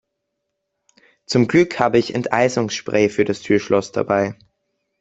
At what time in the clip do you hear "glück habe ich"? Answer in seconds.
1.47-2.15